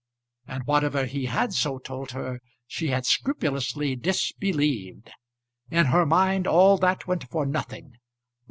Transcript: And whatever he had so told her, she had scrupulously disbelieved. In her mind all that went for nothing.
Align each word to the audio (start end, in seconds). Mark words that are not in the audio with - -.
And 0.47 0.65
whatever 0.65 1.05
he 1.05 1.25
had 1.27 1.53
so 1.53 1.77
told 1.77 2.09
her, 2.09 2.41
she 2.65 2.87
had 2.87 3.05
scrupulously 3.05 3.95
disbelieved. 3.95 5.11
In 5.69 5.85
her 5.85 6.07
mind 6.07 6.47
all 6.47 6.79
that 6.79 7.05
went 7.05 7.29
for 7.29 7.45
nothing. 7.45 7.99